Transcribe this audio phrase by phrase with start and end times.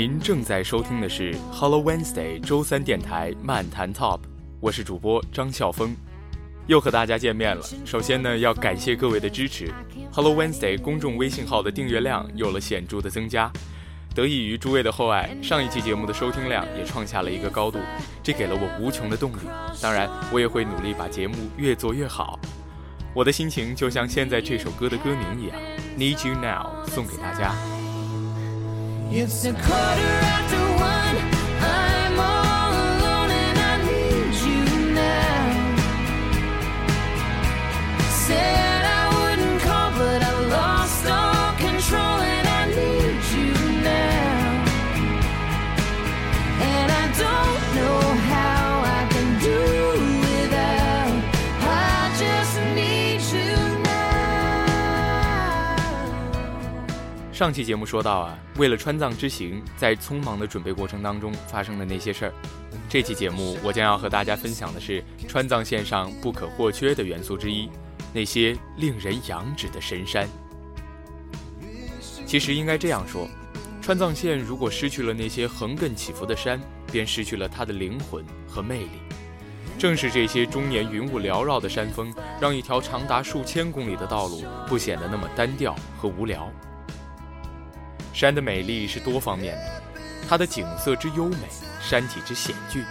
[0.00, 4.20] 您正在收听的是 Hello Wednesday 周三电台漫谈 Top，
[4.58, 5.94] 我是主播张笑峰，
[6.66, 7.62] 又和大家见面了。
[7.84, 9.70] 首先呢，要感谢各位的支持
[10.10, 13.52] ，Hello Wednesday 公众微信号的订阅量有了显著的增加，
[14.14, 17.78] 得益于诸位的厚爱，上一期节目的收听量也创下了一个高度，
[18.22, 19.40] 这给了我无穷的动力。
[19.82, 22.40] 当然，我也会努力把节目越做越好。
[23.14, 25.56] 我的心情就像现在这首歌的歌名一样
[25.98, 27.54] ，Need You Now，送给大家。
[29.12, 30.29] It's a quarter
[57.40, 62.34] 上期节目说到啊，为了川藏之行，在匆忙的准备过程当中发生的那些事儿。
[62.86, 67.70] 这期节目我将要和大家分享的是川藏线上不可或缺的元素之一，
[68.12, 70.28] 那些令人仰止的神山。
[72.26, 73.26] 其实应该这样说，
[73.80, 76.60] 川藏线如果失去了那些横亘起伏的山，
[76.92, 79.00] 便失去了它的灵魂和魅力。
[79.78, 86.52] 正是这些终年云雾缭绕的山峰，让一条长达数千公里的道路不显得那么单调和无聊。
[88.12, 89.82] 山的美丽是多方面的，
[90.28, 91.38] 它的景色之优美，
[91.80, 92.84] 山体之险峻，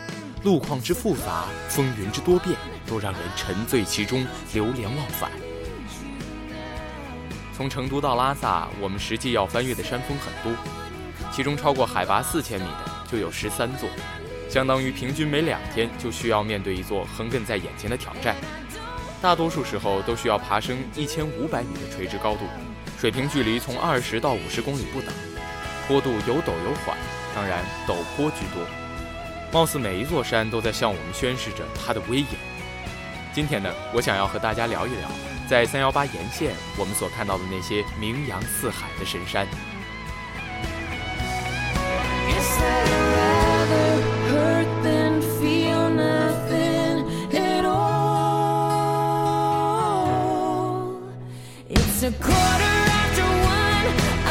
[0.43, 2.55] 路况之复杂，风云之多变，
[2.87, 5.29] 都让人沉醉其中，流连忘返。
[7.55, 10.57] 从成都到拉萨，我们实际要翻越的山峰很多，
[11.31, 13.89] 其中超过海拔四千米的就有十三座，
[14.49, 18.35] 相当于平均每两天就需要面对一座横亘在眼前的挑战。
[19.21, 22.45] 大多数时候都需要爬升一千五百米的垂直高度，
[22.99, 25.09] 水平距离从二十到五十公里不等，
[25.87, 26.97] 坡度有陡有缓，
[27.33, 28.61] 当然陡坡居多。
[29.53, 32.27] 貌似每一座山都在向我们宣示着它的威严。
[33.33, 35.09] 今天呢，我想要和大家聊一聊，
[35.49, 39.47] 在三幺八沿线我们所看到的那些名扬四海的神山。
[52.01, 52.88] A quarter
[53.21, 54.28] one.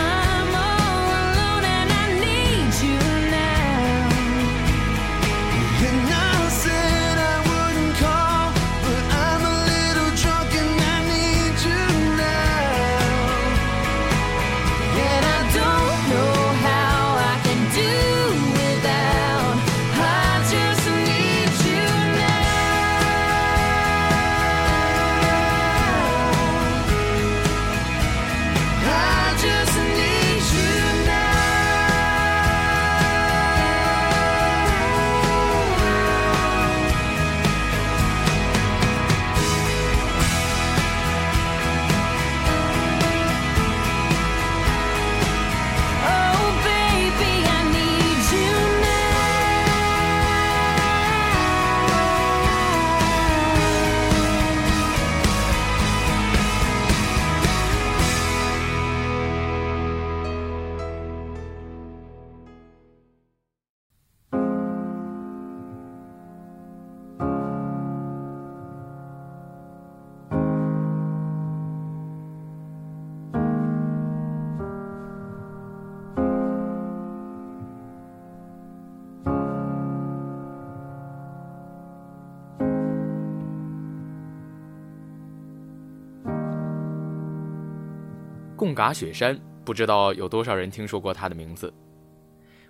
[88.59, 91.73] 贡嘎雪山，不知道有多少人听说过它的名字。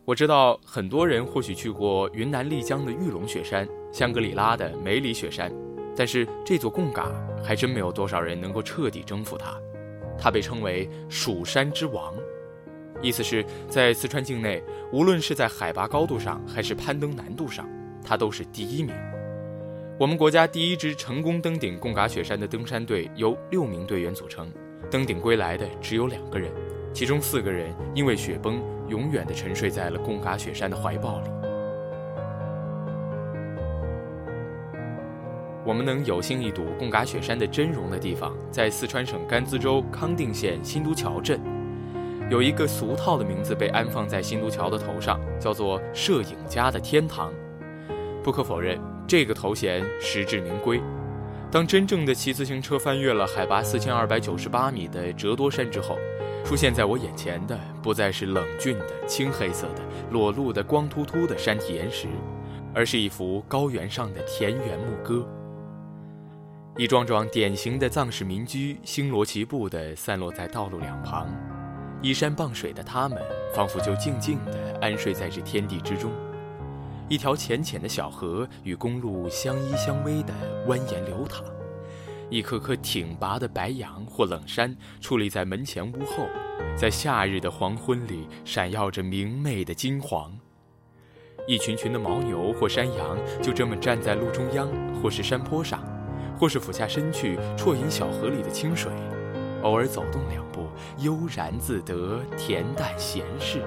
[0.05, 5.50] 我知道很多人或许去过云南丽江的玉龙雪山、香格里拉的梅里雪山，
[5.96, 7.11] 但是这座贡嘎
[7.43, 9.58] 还真没有多少人能够彻底征服它。
[10.19, 12.14] 它被称为“蜀山之王”，
[13.00, 14.62] 意思是，在四川境内，
[14.93, 17.67] 无论是在海拔高度上还是攀登难度上，
[18.05, 18.94] 它都是第一名。
[19.99, 24.52] 我们国家第一支成功登顶贡嘎雪山的登山队由六名队员组成，
[24.91, 26.51] 登顶归来的只有两个人，
[26.93, 31.31] 其中四个人因为雪崩永远地沉睡在了贡嘎雪山的怀抱里。
[35.65, 41.39] 我们能有幸一睹贡嘎雪山的真容的地方，在四川省甘孜州康定县新都桥镇，
[42.31, 47.31] 有一个俗套的名字被安放在新都桥的头上，叫做“摄影家的天堂”。
[48.25, 50.81] 不可否认，这个头衔实至名归。
[51.50, 55.97] 当真正的骑自行车翻越了海拔四千二百九十八米的折多山之后，
[56.45, 62.06] 出现在我眼前的不再是冷峻的青黑色的裸露的光秃秃的山体岩石，
[62.75, 65.27] 而是一幅高原上的田园牧歌。
[66.77, 71.27] 一幢幢典型的藏式民居星罗棋布地散落在道路两旁，
[72.03, 73.19] 依山傍水的他们
[73.55, 76.12] 仿佛就静静地安睡在这天地之中。
[77.08, 80.34] 一条浅浅的小河与公路相依相偎地
[80.66, 81.43] 蜿蜒流淌，
[82.28, 86.26] 一棵棵挺拔的白杨或冷杉矗立在门前屋后，
[86.76, 90.38] 在夏日的黄昏里闪耀着明媚的金黄。
[91.46, 94.69] 一群群的牦牛或山羊就这么站在路中央，
[95.00, 95.82] 或是山坡上，
[96.38, 98.93] 或是俯下身去啜饮小河里的清水，
[99.62, 100.66] 偶尔走动两步，
[100.99, 103.62] 悠然自得，恬淡闲适。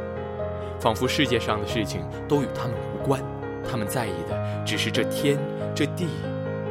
[0.80, 3.22] 仿佛世界上的事情都与他们无关，
[3.68, 5.38] 他们在意的只是这天、
[5.74, 6.08] 这地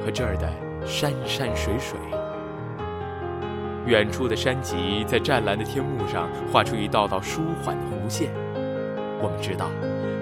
[0.05, 0.49] 和这儿的
[0.87, 1.99] 山山水水。
[3.87, 8.31] 远处的山脊在湛蓝的天幕上画出一道道舒缓的弧线。
[9.21, 9.71] 我们知道，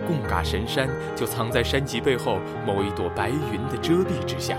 [0.06, 4.56] 贡嘎神山就藏在山脊背后某一朵白云的遮蔽之下。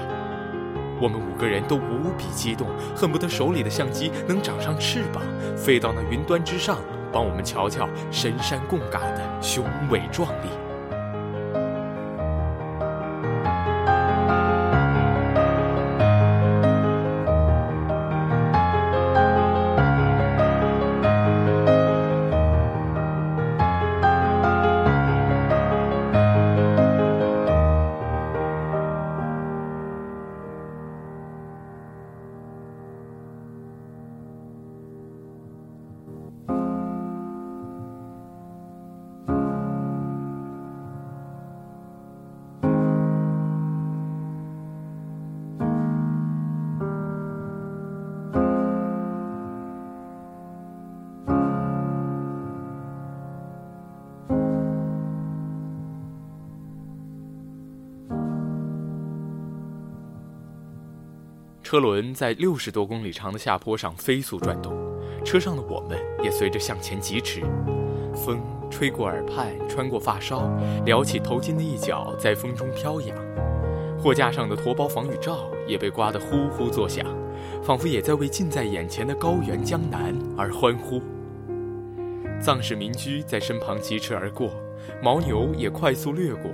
[1.01, 5.24] 我们五个人都无比激动，恨不得手里的相机能长上翅膀，
[5.57, 6.78] 飞到那云端之上。
[7.12, 10.69] 帮我们瞧瞧神山贡嘎的雄伟壮丽。
[61.69, 64.75] 车轮在六十多公里长的下坡上飞速转动，
[65.24, 67.44] 车上的我们也随着向前疾驰。
[68.16, 70.50] 风吹过耳畔，穿过发梢，
[70.83, 73.16] 撩起头巾的一角在风中飘扬。
[74.00, 77.06] 货架上的驼包防雨罩也被刮得呼呼作响，
[77.62, 81.00] 仿佛也在为近在眼前的高原江南而欢呼。
[82.42, 84.50] 藏式民居在身旁疾驰而过，
[85.04, 86.50] 牦牛也快速掠过。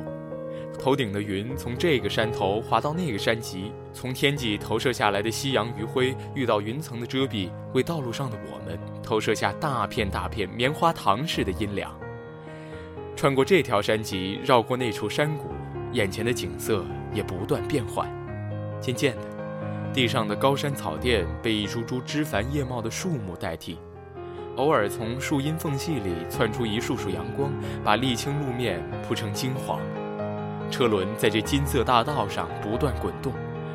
[0.79, 11.91] 头顶的云从这个山头滑到那个山脊，从天际投射下来的夕阳余晖遇到云层的遮蔽，为道路上的我们投射下大片大片棉花糖似的阴凉。
[13.15, 15.49] 穿过这条山脊，绕过那处山谷，
[15.93, 18.07] 眼前的景色也不断变换。
[18.79, 19.21] 渐渐的，
[19.93, 23.79] 地上的高山草甸被一株株枝繁叶茂的树木代替，
[24.57, 27.51] 偶尔从树荫缝隙里窜出一束束阳光，
[27.83, 29.79] 把沥青路面铺成金黄。
[30.69, 33.33] 车轮在这金色大道上不断滚动，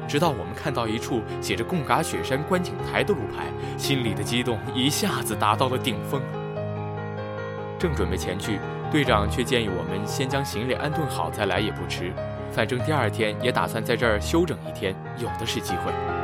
[0.09, 3.47] 直到我们看到一处写着“贡嘎雪山观景台”的路牌，
[3.77, 6.21] 心里的激动一下子达到了顶峰。
[7.79, 8.61] 正准备前去，
[8.93, 12.13] 队长却建议我们先将行李安顿好再来也不迟，
[12.53, 16.20] 反正第二天也打算在这儿休整一天，有的是机会。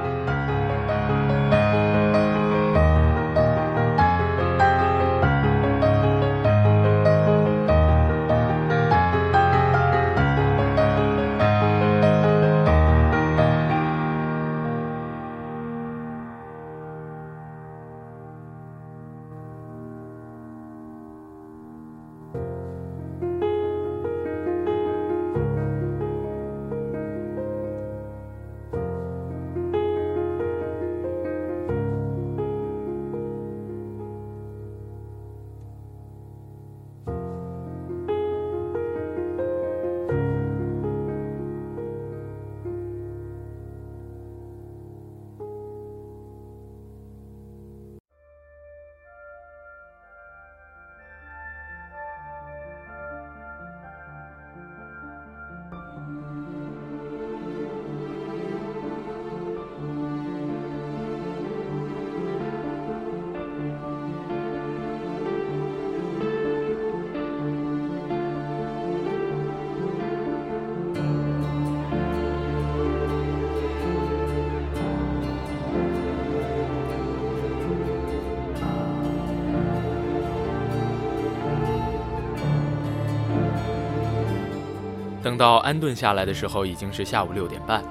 [85.37, 87.85] 等到安顿下来的时候，已经是下午六点半。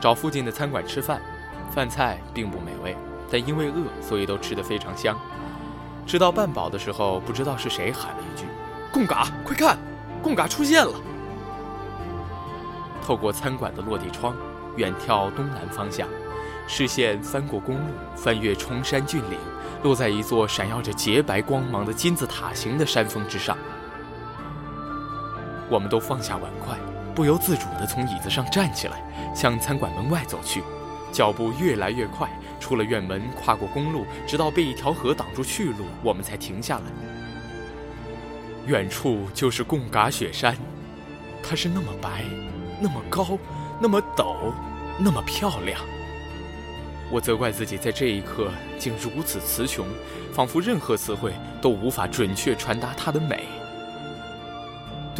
[0.00, 1.22] 找附近的餐馆吃饭，
[1.72, 2.96] 饭菜并不美味，
[3.30, 5.16] 但因为饿，所以都吃得非常香。
[6.04, 8.44] 吃到半饱的时候，不知道是谁喊了一句
[8.90, 9.78] ：“贡嘎，快看，
[10.20, 10.92] 贡嘎出现了！”
[13.06, 14.34] 透过餐馆的落地窗，
[14.74, 16.08] 远眺东南方向，
[16.66, 17.84] 视线翻过公路，
[18.16, 19.38] 翻越崇山峻岭，
[19.84, 23.56] 落在一座闪耀着洁白光芒的金字塔形的山峰之上。
[25.70, 26.76] 我们都放下碗筷，
[27.14, 29.00] 不由自主地从椅子上站起来，
[29.34, 30.62] 向餐馆门外走去，
[31.12, 32.28] 脚步越来越快。
[32.58, 36.84] 出了院门，跨过公路，直到被一条河挡住去路，我们才停下来。
[38.66, 40.56] 远处就是贡嘎雪山，
[41.42, 42.24] 它是那么白，
[42.80, 43.38] 那么高，
[43.80, 44.52] 那么陡，
[44.98, 45.80] 那么漂亮。
[47.10, 49.86] 我责怪自己在这一刻竟如此词穷，
[50.32, 53.59] 仿佛任何词汇都无法准确传达它的美。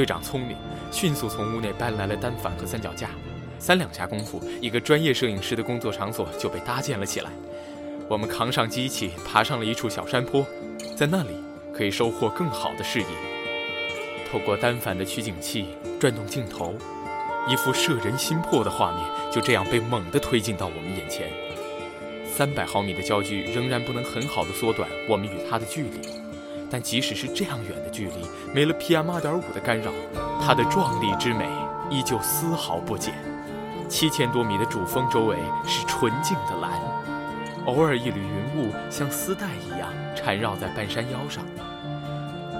[0.00, 0.56] 队长聪明，
[0.90, 3.10] 迅速从屋内搬来了单反和三脚架。
[3.58, 7.30] 三两下功夫，一个专业摄影师的工作场所就被搭建了起来。
[8.08, 10.42] 我们扛上机器，爬上了一处小山坡，
[10.96, 11.36] 在那里
[11.70, 13.06] 可以收获更好的视野。
[14.32, 15.66] 透过单反的取景器
[16.00, 16.74] 转动镜头，
[17.46, 21.28] 一幅摄人心魄的画面就这样被猛地推进到我们眼前。
[22.24, 26.19] 三百毫米的焦距仍然不能很好的缩短我们与它的距离，
[26.70, 29.90] 但即使是这样远的距离，没了 PM 二点五的干扰，
[30.40, 31.48] 它的壮丽之美
[31.90, 33.12] 依旧丝毫不减。
[33.88, 35.36] 七千多米的主峰周围
[35.66, 36.70] 是纯净的蓝，
[37.66, 41.42] 偶尔一缕云雾像丝带一样缠绕在半山腰上，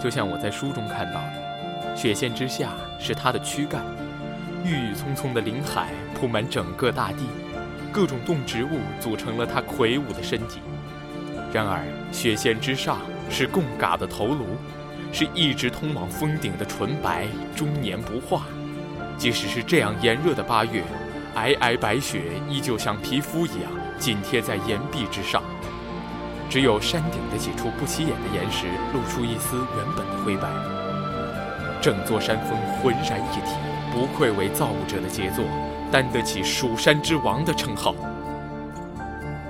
[0.02, 3.84] 就像我在书中看到的，雪线之下是它的躯干，
[4.64, 7.28] 郁郁葱葱的林海铺满整个大地，
[7.92, 10.58] 各种动植物组成了它魁梧的身体。
[11.52, 12.98] 然而，雪线之上
[13.30, 14.44] 是贡嘎的头颅，
[15.12, 18.42] 是一直通往峰顶的纯白，终年不化。
[19.16, 20.82] 即使是这样炎热的八月。
[21.32, 23.70] 皑皑白雪依旧像皮肤一样
[24.00, 25.44] 紧贴在岩壁之上，
[26.50, 30.48] 只有山顶的几处不起眼的岩石露出一丝原本的灰白。
[31.80, 33.52] 整座山峰浑然一体，
[33.92, 35.44] 不愧为造物者的杰作，
[35.92, 37.94] 担得起“蜀山之王”的称号。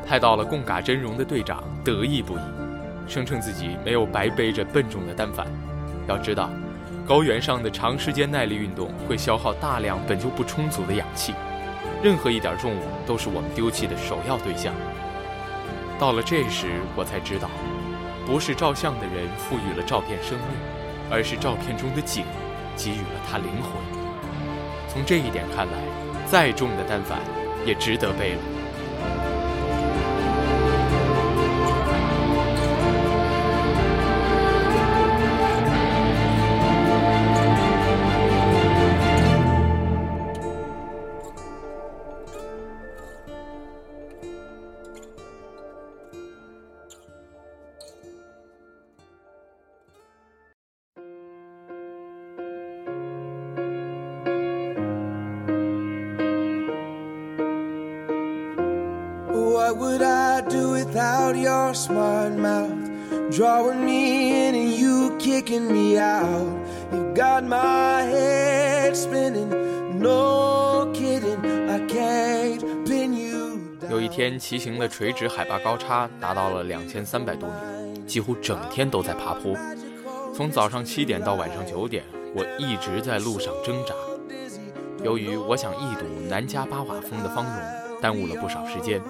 [0.06, 2.40] 拍到了贡嘎真容的队长得意不已，
[3.10, 5.46] 声称自己没有白背着笨重的单反。
[6.06, 6.48] 要知道，
[7.04, 11.34] 高原上的长时间耐力运动会消耗大量本就不充足的氧气。
[12.02, 14.72] 任何一点重物都是我们丢弃的首要对象。
[15.98, 17.50] 到了这时，我才知道，
[18.24, 20.46] 不是照相的人赋予了照片生命，
[21.10, 22.24] 而是照片中的景
[22.76, 23.72] 给予了它灵魂。
[24.88, 25.72] 从这一点看来，
[26.26, 27.18] 再重的单反
[27.66, 28.59] 也值得背了。
[61.00, 62.90] Do without your smart mouth?
[63.30, 66.46] Drawing me in and you kicking me out.
[66.92, 69.50] You got my head spinning.
[69.98, 71.38] No kidding,
[71.68, 79.56] I can't pin you 有一天，骑行的垂直海拔高差达到了两千三百多米，几乎整天都在爬坡。
[80.34, 82.04] 从早上七点到晚上九点，
[82.34, 83.94] 我一直在路上挣扎。
[85.02, 89.00] 由于我想一睹南迦巴瓦峰的芳容，耽误了不少时间。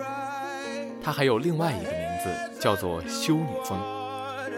[1.03, 3.79] 它还有另外一个名字，叫做修女峰，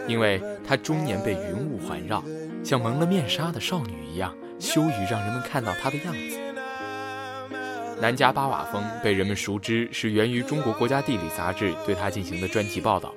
[0.09, 2.23] 因为它终年被云雾环绕，
[2.65, 6.39] 像蒙了面纱的少女一样，羞于让人们看到她的样子。
[8.01, 13.15] 南迦巴瓦峰被人们熟知是源于中国国家地理杂志对它进行的专题报道，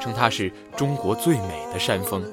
[0.00, 2.24] 称它是中国最美的山峰。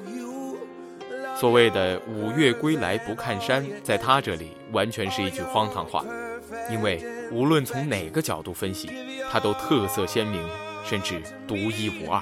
[1.36, 6.05] 所谓的“五岳归来不看山”，在他这里完全是一句荒唐话，
[6.69, 8.89] 因为无论从哪个角度分析，
[9.31, 10.41] 它都特色鲜明，
[10.83, 12.21] 甚至独一无二。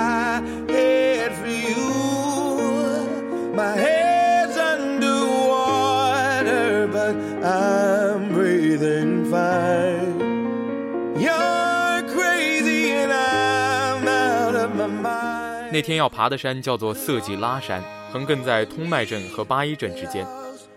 [15.71, 20.27] 那天要爬的山叫做色季拉山，横亘在通麦镇和八一镇之间，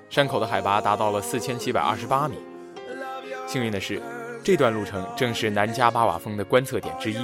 [0.08, 2.36] 山口的海拔达到了四千七百二十八米。
[3.44, 4.00] 幸运的是，
[4.44, 7.18] 这段路程正是南迦巴瓦峰的观测点之一。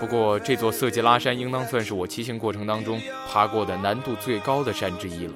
[0.00, 2.98] 不过，这座色季拉山应当算是我骑行过程当中
[3.30, 5.34] 爬过的难度最高的山之一了。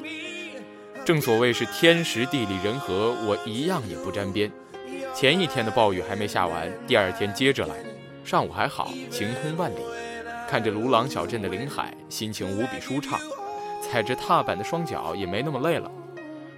[1.04, 4.50] 正所谓是天时地利人和，我一样也不沾边。
[5.14, 7.74] 前一天的暴雨还没下完，第二天接着来。
[8.24, 9.76] 上午还好，晴空万里，
[10.48, 13.20] 看着鲁朗小镇的林海，心情无比舒畅。
[13.82, 15.90] 踩着踏板的双脚也没那么累了。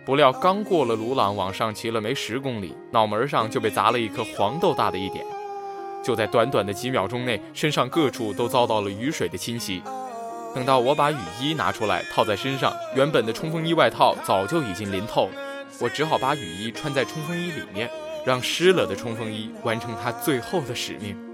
[0.07, 5.25] 不料刚过了鲁朗，往上骑了没十公里，脑门上就被砸了一颗黄豆大的一点。
[6.03, 9.83] 就在短短的几秒钟内，身上各处都遭到了雨水的侵袭。
[10.55, 15.33] 等到我把雨衣拿出来套在身上，原本的冲锋衣外套早就已经淋透了。
[15.81, 17.91] 我只好把雨衣穿在冲锋衣里面，
[18.25, 21.30] 让湿了的冲锋衣完成它最后的使命。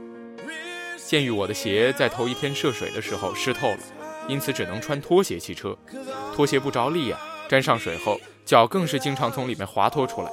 [1.06, 3.78] 鉴于我的鞋在头一天涉水的时候湿透了，
[4.26, 5.76] 因此只能穿拖鞋骑车。
[6.34, 7.16] 拖鞋不着力呀、
[7.48, 10.30] 沾上水后，脚更是经常从里面滑脱出来。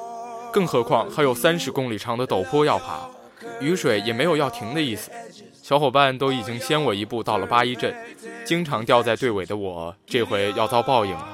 [0.52, 3.08] 更何况还有三十公里长的陡坡要爬，
[3.60, 5.12] 雨水也没有要停的意思。
[5.62, 7.96] 小伙伴都已经先我一步到了八一镇，
[8.44, 11.30] 经常掉在队尾的我，这回要遭报应了。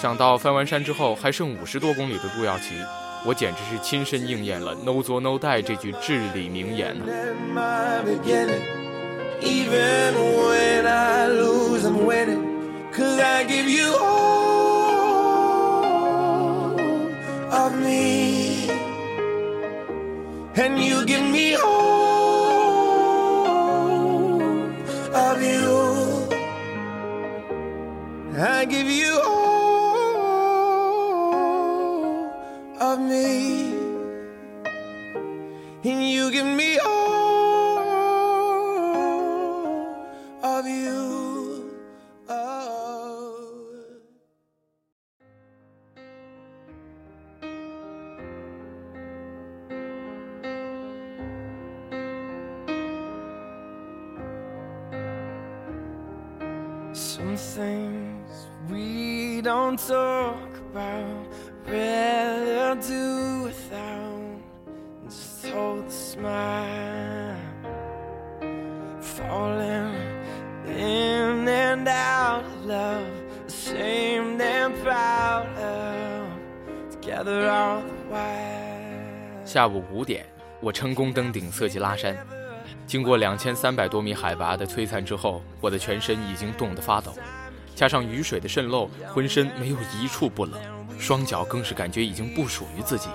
[0.00, 2.74] 想到翻完山之后还剩五十多公里的路要骑，
[3.24, 7.06] 我简直是亲身应验了 “no 作 no die” 这句至理名言呢、
[21.46, 21.83] at
[56.94, 60.38] Some things we don't talk
[60.70, 61.26] about,
[61.66, 64.38] rather do without.
[65.08, 67.36] Just hold the smile,
[69.00, 69.96] falling
[70.68, 73.10] in and out of love,
[73.48, 76.28] ashamed and proud of.
[76.92, 79.44] Together all the while.
[79.44, 80.24] 下午五点，
[80.60, 82.16] 我成功登顶色季拉山。
[82.94, 87.12] 经过两千三百多米海拔的摧残之后，我的全身已经冻得发抖，
[87.74, 90.52] 加上雨水的渗漏，浑身没有一处不冷，
[90.96, 93.08] 双脚更是感觉已经不属于自己。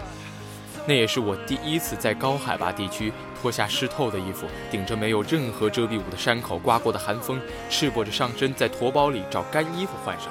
[0.85, 7.39] 那也是我第一次在高海拔地区脱下湿透的衣服，顶着没有任何遮蔽物的山口刮过的寒风，
[7.69, 10.27] 赤膊着上身在驮包里找干衣服换上。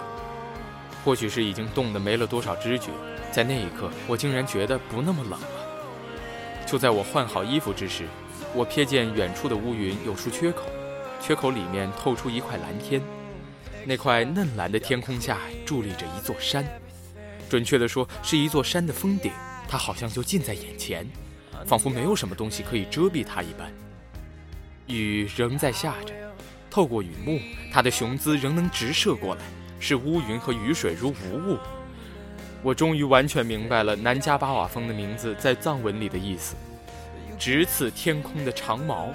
[1.03, 2.91] 或许是已经冻得没了多少知觉，
[3.33, 5.49] 在那一刻，我竟然觉得不那么冷了。
[6.67, 8.05] 就在我换好衣服之时，
[8.55, 10.63] 我瞥见远处的乌云有处缺口，
[11.21, 13.01] 缺口里面透出一块蓝天。
[13.85, 16.67] 那块嫩蓝的天空下伫立着一座山，
[17.49, 19.33] 准确地说是一座山的峰顶，
[19.69, 21.07] 它好像就近在眼前，
[21.67, 23.73] 仿佛没有什么东西可以遮蔽它一般。
[24.87, 26.15] 雨仍在下着，
[26.71, 27.39] 透过雨幕，
[27.73, 29.43] 它的雄姿仍能直射过来，
[29.79, 31.59] 使乌云和雨水如无物。
[32.63, 36.57] 我终于完全明白了南迦巴瓦峰的名字在藏文里的意思。
[37.39, 39.11] 直刺天空的长矛，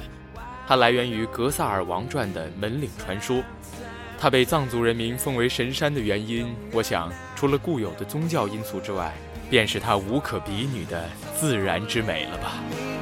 [0.68, 3.44] 它来源于《格萨尔王传》的门岭传说。
[4.18, 9.14] 它被藏族人民奉为神山的原因，我想除了固有的宗教因素之外，
[9.50, 12.93] 便是它无可比拟的自然之美了吧。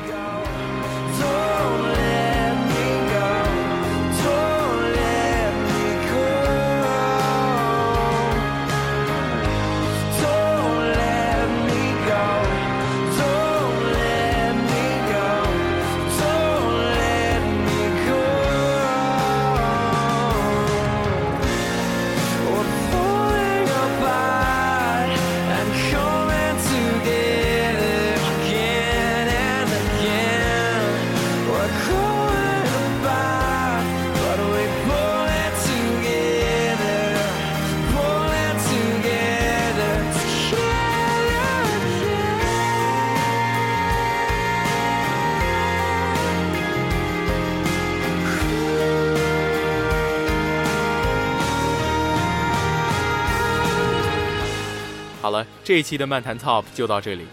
[55.64, 57.26] 这一期的漫谈 Top 就到这里。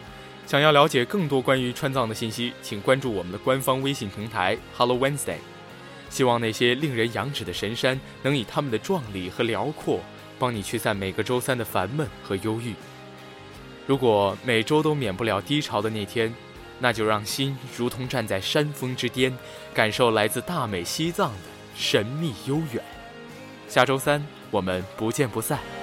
[0.47, 5.37] 想要了解更多关于川藏的信息，请关注我们的官方微信平台 Hello Wednesday。
[6.09, 10.01] 希望那些令人仰止的神山能以他们的壮丽和辽阔，
[10.39, 12.75] 帮你驱散每个周三的烦闷和忧郁。
[13.87, 16.35] 如果每周都免不了低潮的那天，
[16.79, 19.37] 那就让心如同站在山峰之巅，
[19.75, 21.39] 感受来自大美西藏的
[21.77, 22.83] 神秘悠远。
[23.69, 25.78] 下周三我们不见不散。